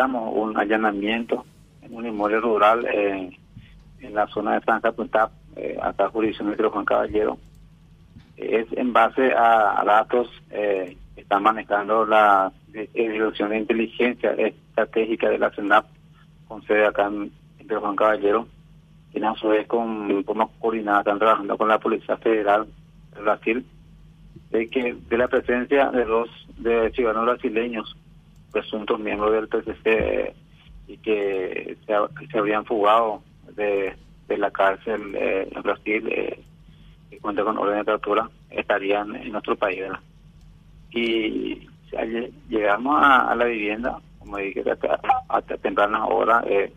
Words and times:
Estamos 0.00 0.32
un 0.32 0.56
allanamiento 0.56 1.44
en 1.82 1.92
un 1.92 2.06
inmueble 2.06 2.38
rural 2.38 2.86
en 2.86 4.14
la 4.14 4.28
zona 4.28 4.54
de 4.54 4.64
San 4.64 4.80
Punta, 4.94 5.28
eh, 5.56 5.76
acá 5.82 6.08
jurisdicción 6.10 6.56
de 6.56 6.68
Juan 6.68 6.84
Caballero. 6.84 7.36
Es 8.36 8.68
en 8.76 8.92
base 8.92 9.32
a, 9.36 9.82
datos 9.84 10.28
eh, 10.52 10.96
que 11.16 11.22
está 11.22 11.40
manejando 11.40 12.06
la 12.06 12.52
Dirección 12.68 13.50
de 13.50 13.58
Inteligencia 13.58 14.34
Estratégica 14.34 15.30
de 15.30 15.38
la 15.38 15.50
CENAP, 15.50 15.86
con 16.46 16.62
sede 16.62 16.86
acá 16.86 17.08
en, 17.08 17.32
en 17.58 17.80
Juan 17.80 17.96
Caballero, 17.96 18.46
que 19.12 19.26
a 19.26 19.34
su 19.34 19.48
vez 19.48 19.66
con 19.66 20.22
forma 20.22 20.48
coordinada 20.60 21.00
están 21.00 21.18
trabajando 21.18 21.58
con 21.58 21.66
la 21.66 21.80
Policía 21.80 22.16
Federal 22.18 22.68
de 23.16 23.20
Brasil, 23.20 23.66
de 24.52 24.70
que 24.70 24.94
de 24.94 25.18
la 25.18 25.26
presencia 25.26 25.90
de 25.90 26.04
dos 26.04 26.28
de 26.56 26.88
ciudadanos 26.92 27.34
brasileños, 27.34 27.96
presuntos 28.52 28.98
miembros 28.98 29.32
del 29.32 29.48
PCC, 29.48 30.34
y 30.86 30.96
que 30.98 31.76
se, 31.86 32.38
habrían 32.38 32.64
fugado 32.64 33.22
de, 33.54 33.94
la 34.28 34.50
cárcel 34.50 35.14
eh, 35.14 35.48
en 35.50 35.62
Brasil, 35.62 36.08
eh, 36.10 36.42
cuenta 37.20 37.44
con 37.44 37.58
orden 37.58 37.78
de 37.78 37.84
captura, 37.84 38.28
estarían 38.50 39.14
en 39.16 39.32
nuestro 39.32 39.56
país. 39.56 39.82
Y 40.90 41.68
llegamos 42.48 42.96
a, 43.00 43.34
la 43.34 43.44
vivienda, 43.44 43.98
como 44.18 44.38
dije, 44.38 44.64
hasta, 45.28 45.56
tempranas 45.58 46.02
horas, 46.08 46.44
eh, 46.46 46.72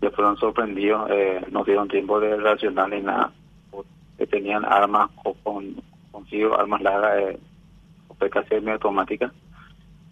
que 0.00 0.10
fueron 0.10 0.36
sorprendidos, 0.36 1.10
eh, 1.10 1.40
no 1.50 1.64
dieron 1.64 1.88
tiempo 1.88 2.18
de 2.20 2.36
reaccionar 2.36 2.88
ni 2.90 3.00
nada, 3.00 3.32
que 4.18 4.26
tenían 4.26 4.64
armas 4.64 5.10
o 5.24 5.34
con, 5.34 5.76
consigo 6.10 6.58
armas 6.58 6.82
largas, 6.82 7.36
o 8.08 8.14
PKC 8.14 8.48
semiautomáticas, 8.48 9.32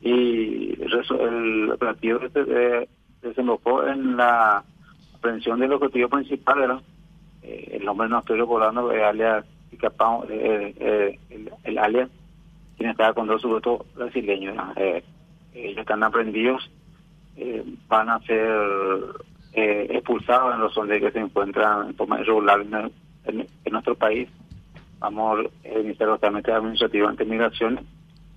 y 0.01 0.77
el 0.81 1.71
operativo 1.71 2.21
se 2.33 2.89
desembocó 3.23 3.87
en 3.87 4.17
la 4.17 4.65
aprehensión 5.15 5.61
del 5.61 5.73
objetivo 5.73 6.09
principal, 6.09 6.63
era 6.63 6.81
eh, 7.43 7.79
el 7.79 7.85
nombre 7.85 8.09
no 8.09 8.21
estoy 8.21 8.39
recordando, 8.39 8.91
el 8.93 9.03
alias 9.03 9.45
eh, 9.73 10.75
eh, 10.79 11.19
el, 11.31 11.51
el, 11.65 11.79
alias, 11.79 12.11
quien 12.77 12.91
estaba 12.91 13.15
con 13.15 13.27
dos 13.27 13.41
sujetos 13.43 13.83
brasileños, 13.95 14.57
ellos 15.55 15.79
están 15.79 16.03
aprendidos, 16.03 16.71
van 17.89 18.09
a 18.11 18.21
ser 18.21 18.59
eh, 19.53 19.87
expulsados 19.91 20.55
en 20.55 20.61
los 20.61 20.73
zonas 20.73 21.01
que 21.01 21.11
se 21.11 21.19
encuentran 21.19 21.89
en 21.89 21.95
forma 21.95 22.21
irregular 22.21 22.61
en, 22.61 23.47
nuestro 23.71 23.95
país. 23.95 24.29
Vamos 24.99 25.47
a 25.65 25.79
iniciar 25.79 26.09
los 26.09 26.21
trámites 26.21 26.55
administrativos 26.55 27.11
ante 27.11 27.25
migraciones 27.25 27.85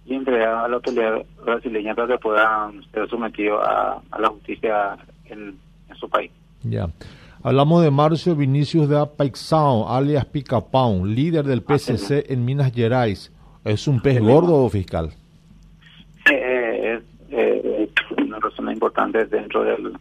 y 0.05 0.15
entregar 0.15 0.65
a 0.65 0.67
la 0.67 0.75
autoridad 0.75 1.23
brasileña 1.45 1.95
para 1.95 2.07
que 2.07 2.17
puedan 2.19 2.83
ser 2.91 3.09
sometidos 3.09 3.61
a, 3.65 4.01
la 4.19 4.27
justicia 4.29 4.97
en, 5.25 5.57
su 5.95 6.09
país. 6.09 6.31
Ya. 6.63 6.89
Hablamos 7.43 7.83
de 7.83 7.91
Marcio 7.91 8.35
Vinicius 8.35 8.89
de 8.89 8.97
Apaixão, 8.97 9.87
alias 9.87 10.25
Picapão, 10.25 11.05
líder 11.05 11.43
del 11.43 11.61
PCC 11.61 12.25
en 12.29 12.43
Minas 12.43 12.71
Gerais. 12.73 13.31
¿Es 13.63 13.87
un 13.87 14.01
pez 14.01 14.19
gordo 14.19 14.63
o 14.65 14.69
fiscal? 14.69 15.11
Eh, 16.31 16.99
es 17.31 18.17
una 18.17 18.39
persona 18.39 18.73
importante 18.73 19.25
dentro 19.25 19.63
del, 19.63 19.93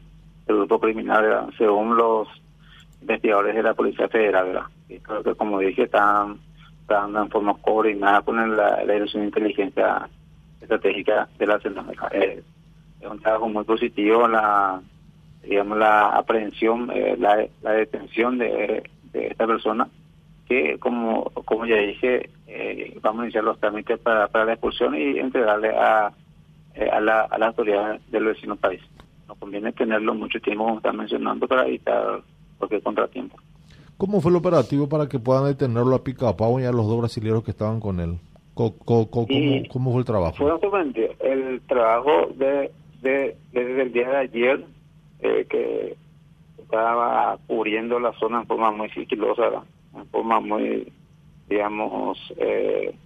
el 0.47 0.57
grupo 0.57 0.81
criminal, 0.81 1.53
según 1.57 1.97
los 1.97 2.29
investigadores 3.01 3.55
de 3.55 3.63
la 3.63 3.75
Policía 3.75 4.09
Federal, 4.09 4.47
¿verdad? 4.47 4.67
Y 4.89 4.99
creo 4.99 5.23
que, 5.23 5.35
como 5.35 5.59
dije, 5.59 5.85
están 5.85 6.39
trabajando 6.93 7.23
en 7.23 7.31
forma 7.31 7.55
coordinada 7.55 8.21
con 8.21 8.57
la, 8.57 8.85
Dirección 8.85 9.23
de 9.23 9.29
Inteligencia 9.29 10.09
Estratégica 10.61 11.29
de 11.39 11.47
la 11.47 11.61
eh, 12.13 12.43
es 13.01 13.11
un 13.11 13.19
trabajo 13.19 13.49
muy 13.49 13.65
positivo 13.65 14.29
la 14.29 14.81
digamos 15.43 15.79
la 15.79 16.11
aprehensión 16.11 16.91
eh, 16.95 17.17
la, 17.19 17.73
detención 17.73 18.39
de, 18.39 18.83
esta 19.13 19.47
persona 19.47 19.89
que 20.47 20.79
como 20.79 21.25
como 21.47 21.65
ya 21.65 21.77
dije 21.77 22.29
eh, 22.47 22.99
vamos 23.01 23.23
a 23.23 23.25
iniciar 23.25 23.45
los 23.45 23.59
trámites 23.59 23.99
para, 23.99 24.29
para 24.29 24.45
la 24.45 24.53
expulsión 24.53 24.95
y 24.95 25.19
entregarle 25.19 25.71
a, 25.71 26.13
a 26.93 27.01
la, 27.01 27.23
a 27.23 27.39
la 27.39 27.47
autoridad 27.47 27.99
del 28.11 28.25
vecino 28.25 28.57
país. 28.57 28.83
Conviene 29.39 29.73
tenerlo 29.73 30.15
mucho 30.15 30.39
tiempo, 30.41 30.65
como 30.65 30.77
está 30.77 30.93
mencionando, 30.93 31.49
para 31.49 31.67
evitar 31.67 32.21
cualquier 32.59 32.83
contratiempo. 32.83 33.39
¿Cómo 34.03 34.21
fue 34.21 34.33
el 34.33 34.37
operativo 34.39 34.89
para 34.89 35.09
que 35.09 35.21
puedan 35.21 35.45
detenerlo 35.45 35.95
a 35.95 36.03
Picapau 36.03 36.59
y 36.59 36.65
a 36.65 36.73
los 36.73 36.89
dos 36.89 36.99
brasileños 36.99 37.45
que 37.45 37.53
estaban 37.53 37.79
con 37.79 38.01
él? 38.01 38.19
¿Cómo, 38.53 38.73
fue 39.93 40.01
el 40.01 40.05
trabajo? 40.05 40.35
Fue. 40.39 40.51
El 41.21 41.61
trabajo 41.69 42.27
de, 42.35 42.73
de, 43.01 43.37
desde 43.53 43.83
el 43.83 43.93
día 43.93 44.09
de 44.09 44.17
ayer, 44.17 44.65
eh, 45.21 45.47
que 45.49 45.97
estaba 46.59 47.39
cubriendo 47.47 48.01
la 48.01 48.13
zona 48.15 48.41
en 48.41 48.47
forma 48.49 48.73
muy 48.73 48.91
sigilosa, 48.91 49.63
en 49.95 50.07
forma 50.09 50.41
muy, 50.41 50.93
digamos, 51.49 52.19
eh, 52.39 52.97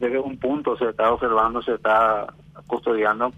desde 0.00 0.18
un 0.18 0.36
punto 0.38 0.76
se 0.76 0.88
está 0.88 1.12
observando, 1.12 1.62
se 1.62 1.74
está 1.74 2.26
custodiando 2.66 3.30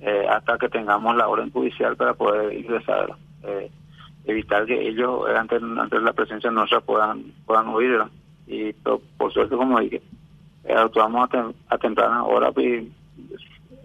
eh, 0.00 0.24
hasta 0.30 0.56
que 0.56 0.68
tengamos 0.68 1.16
la 1.16 1.26
orden 1.26 1.50
judicial 1.50 1.96
para 1.96 2.14
poder 2.14 2.56
ingresar, 2.56 3.16
eh, 3.42 3.72
evitar 4.28 4.66
que 4.66 4.88
ellos 4.88 5.24
ante, 5.34 5.58
la 5.60 6.12
presencia 6.12 6.50
nuestra 6.50 6.80
puedan 6.80 7.24
puedan 7.44 7.68
huir. 7.68 8.00
Y 8.46 8.72
por, 8.72 9.32
suerte, 9.32 9.56
como 9.56 9.80
dije, 9.80 10.00
eh, 10.64 10.72
actuamos 10.72 11.28
a, 11.68 11.78
temprana 11.78 12.24
hora 12.24 12.50
y 12.60 12.88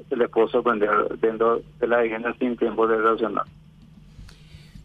se 0.07 0.15
les 0.15 0.29
puede 0.29 0.47
sorprender 0.49 0.89
dentro 1.19 1.61
de 1.79 1.87
la 1.87 2.01
vivienda 2.01 2.33
sin 2.39 2.55
tiempo 2.55 2.87
de 2.87 2.97
reaccionar. 2.97 3.43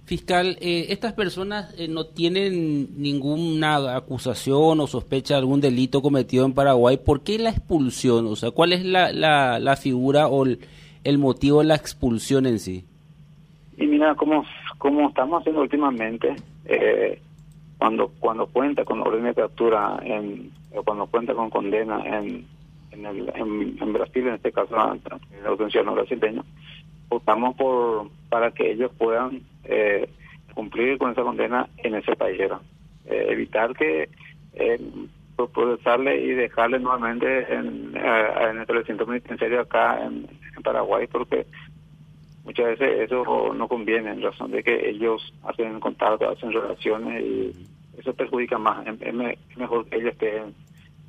Fiscal, 0.05 0.57
estas 0.61 1.13
personas 1.13 1.75
no 1.91 2.07
tienen 2.07 2.97
ninguna 2.97 3.95
acusación 3.95 4.81
o 4.81 4.87
sospecha 4.87 5.35
de 5.35 5.41
algún 5.41 5.61
delito 5.61 6.01
cometido 6.01 6.47
en 6.47 6.55
Paraguay. 6.55 6.97
¿Por 6.97 7.23
qué 7.23 7.39
la 7.39 7.51
expulsión? 7.51 8.27
O 8.27 8.35
sea, 8.35 8.51
¿cuál 8.51 8.73
es 8.73 8.87
la, 8.87 9.13
la, 9.13 9.59
la 9.59 9.77
figura 9.77 10.29
o 10.29 10.47
el, 10.47 10.61
el 11.05 11.19
motivo 11.19 11.59
de 11.61 11.67
la 11.67 11.75
expulsión 11.75 12.47
en 12.47 12.59
sí? 12.59 12.87
Y 13.77 13.87
mira, 13.87 14.15
como, 14.15 14.45
como 14.79 15.09
estamos 15.09 15.41
haciendo 15.41 15.63
últimamente, 15.63 16.37
eh, 16.65 17.21
cuando 17.79 18.09
cuando 18.19 18.47
cuenta 18.47 18.85
con 18.85 19.01
orden 19.01 19.25
de 19.25 19.35
captura 19.35 19.99
en, 20.03 20.51
cuando 20.85 21.07
cuenta 21.07 21.35
con 21.35 21.51
condena 21.51 22.01
en, 22.05 22.47
en, 22.93 23.07
el, 23.07 23.33
en, 23.35 23.93
Brasil, 23.93 24.27
en 24.27 24.35
este 24.35 24.53
caso 24.53 24.75
en 24.95 25.43
la 25.43 25.51
audiencia 25.51 25.83
no 25.83 25.95
brasileña, 25.95 26.43
optamos 27.09 27.57
por 27.57 28.09
para 28.29 28.51
que 28.51 28.73
ellos 28.73 28.91
puedan 28.99 29.43
eh, 29.65 30.09
cumplir 30.55 30.99
con 30.99 31.13
esa 31.13 31.23
condena 31.23 31.69
en 31.79 31.95
ese 31.95 32.17
país. 32.17 32.41
Eh, 32.41 33.27
evitar 33.31 33.75
que 33.75 34.09
eh, 34.55 34.91
procesarle 35.55 36.21
y 36.21 36.31
dejarle 36.31 36.81
nuevamente 36.81 37.53
en, 37.53 37.97
en 37.97 38.59
el 38.59 38.67
recinto 38.67 39.07
penitenciario 39.07 39.61
acá 39.61 40.05
en, 40.05 40.27
Paraguay 40.65 41.07
porque 41.07 41.47
muchas 42.49 42.79
veces 42.79 43.01
eso 43.01 43.53
no 43.53 43.69
conviene 43.69 44.11
en 44.11 44.23
razón 44.23 44.51
de 44.51 44.63
que 44.63 44.89
ellos 44.89 45.35
hacen 45.43 45.79
contacto, 45.81 46.31
hacen 46.31 46.51
relaciones 46.51 47.23
y 47.23 47.53
eso 47.99 48.15
perjudica 48.15 48.57
más. 48.57 48.87
Es, 48.87 49.15
mejor 49.59 49.87
que 49.87 49.97
ellos 49.97 50.13
estén 50.13 50.55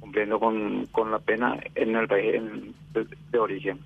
cumpliendo 0.01 0.37
con, 0.37 0.85
con 0.87 1.11
la 1.11 1.19
pena 1.19 1.57
en 1.75 1.95
el 1.95 2.07
país 2.09 2.41
de, 3.31 3.39
origen. 3.39 3.79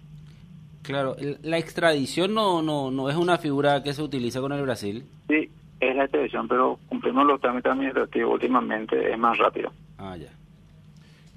Claro, 0.82 1.16
la 1.44 1.60
extradición 1.60 2.34
no, 2.34 2.64
no, 2.64 2.90
no 2.90 3.08
es 3.08 3.16
una 3.16 3.38
figura 3.38 3.84
que 3.84 3.94
se 3.94 4.02
utiliza 4.02 4.42
con 4.42 4.52
el 4.52 4.64
Brasil. 4.64 5.06
Sí, 5.28 5.48
es 5.80 5.96
la 5.96 6.06
extradición, 6.06 6.48
pero 6.48 6.80
cumplimos 6.90 7.26
los 7.28 7.40
trámites 7.40 7.72
administrativos 7.72 8.34
últimamente, 8.34 9.12
es 9.12 9.18
más 9.18 9.38
rápido. 9.38 9.72
Ah, 10.00 10.18
ya. 10.18 10.30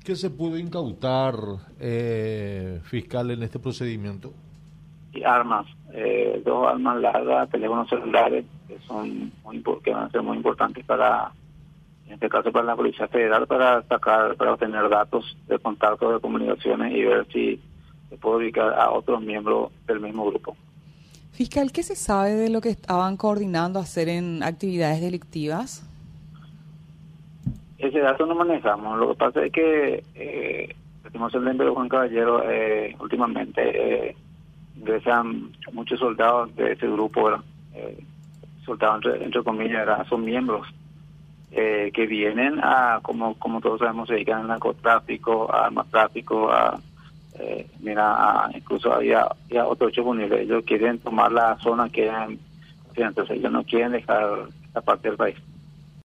¿Qué 0.03 0.17
se 0.17 0.31
pudo 0.31 0.57
incautar, 0.57 1.35
eh, 1.79 2.81
fiscal, 2.85 3.31
en 3.33 3.43
este 3.43 3.59
procedimiento? 3.59 4.33
Y 5.13 5.23
armas, 5.25 5.67
eh, 5.99 6.43
dos 6.45 6.69
armas 6.69 7.01
largas, 7.01 7.49
teléfonos 7.49 7.89
celulares, 7.89 8.45
que 8.69 8.79
son 8.87 9.33
muy, 9.43 9.63
que 9.83 9.93
van 9.93 10.05
a 10.05 10.11
ser 10.11 10.23
muy 10.23 10.37
importantes 10.37 10.85
para, 10.85 11.33
en 12.07 12.13
este 12.13 12.29
caso 12.29 12.53
para 12.53 12.67
la 12.67 12.77
Policía 12.77 13.09
Federal, 13.09 13.47
para 13.47 13.83
sacar, 13.85 14.37
para 14.37 14.53
obtener 14.53 14.91
datos 14.91 15.37
de 15.49 15.59
contacto 15.59 16.13
de 16.13 16.21
comunicaciones 16.21 16.93
y 16.93 17.03
ver 17.03 17.27
si 17.33 17.59
se 18.11 18.17
puede 18.19 18.37
ubicar 18.37 18.75
a 18.75 18.91
otros 18.91 19.23
miembros 19.23 19.73
del 19.87 20.01
mismo 20.01 20.27
grupo. 20.27 20.55
Fiscal, 21.33 21.73
¿qué 21.73 21.83
se 21.83 21.97
sabe 21.97 22.35
de 22.35 22.51
lo 22.51 22.61
que 22.61 22.69
estaban 22.69 23.17
coordinando 23.17 23.79
hacer 23.79 24.11
en 24.11 24.43
actividades 24.43 25.01
delictivas? 25.01 25.83
Ese 27.79 28.01
dato 28.01 28.27
no 28.27 28.35
manejamos. 28.35 28.99
Lo 28.99 29.09
que 29.09 29.15
pasa 29.15 29.45
es 29.45 29.53
que, 29.53 30.05
eh, 30.15 30.77
decimos 31.05 31.35
el 31.35 31.45
nombre 31.45 31.67
de 31.67 31.73
Juan 31.73 31.89
Caballero, 31.89 32.43
eh, 32.51 32.95
últimamente 33.01 34.09
eh, 34.11 34.17
ingresan 34.77 35.51
muchos 35.73 35.99
soldados 35.99 36.55
de 36.57 36.73
ese 36.73 36.87
grupo, 36.87 37.31
eh, 37.75 38.05
soldados 38.65 39.05
entre, 39.21 39.43
comillas, 39.43 40.07
son 40.09 40.25
miembros 40.25 40.67
eh, 41.53 41.91
que 41.95 42.07
vienen 42.07 42.59
a, 42.63 43.01
como 43.03 43.39
como 43.39 43.61
todos 43.61 43.81
sabemos, 43.81 44.09
se 44.09 44.15
dedican 44.15 44.43
al 44.43 44.49
narcotráfico, 44.49 45.53
a 45.53 45.67
armas 45.67 45.89
tráfico, 45.91 46.51
a 46.51 46.79
eh, 47.39 47.67
mira, 47.81 48.49
incluso 48.55 48.93
había, 48.93 49.27
había 49.45 49.67
otros 49.67 49.91
ocho 49.91 50.15
ellos 50.15 50.65
quieren 50.65 50.99
tomar 50.99 51.31
la 51.33 51.57
zona 51.59 51.89
que 51.89 52.11
entonces 52.95 53.37
ellos 53.37 53.53
no 53.53 53.63
quieren 53.63 53.93
dejar 53.93 54.49
esta 54.65 54.81
parte 54.81 55.09
del 55.09 55.19
país. 55.19 55.37